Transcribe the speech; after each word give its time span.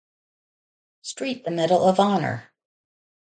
Street 1.03 1.45
the 1.45 1.51
Medal 1.51 1.83
of 1.87 1.99
Honor. 1.99 2.51